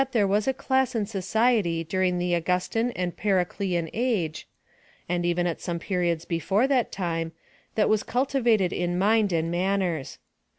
[0.13, 4.47] there was a class in society during the Augustan and Periclean age,
[5.07, 7.33] and even at some periods before that time,
[7.75, 10.17] that was cultivated in mind and manners.